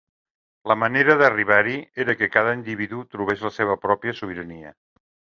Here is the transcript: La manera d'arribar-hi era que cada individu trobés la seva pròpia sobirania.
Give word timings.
La 0.69 0.77
manera 0.83 1.15
d'arribar-hi 1.19 1.75
era 2.05 2.15
que 2.21 2.29
cada 2.37 2.55
individu 2.61 3.03
trobés 3.17 3.45
la 3.49 3.53
seva 3.59 3.77
pròpia 3.85 4.17
sobirania. 4.23 4.73